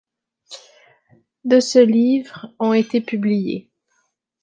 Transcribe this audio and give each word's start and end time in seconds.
De 1.45 1.59
ce 1.59 1.77
livre, 1.77 2.47
ont 2.57 2.73
été 2.73 3.01
publiés. 3.01 3.69